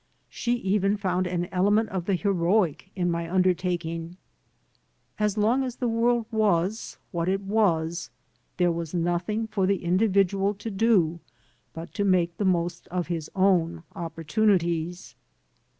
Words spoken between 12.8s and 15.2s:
of his own opportunities.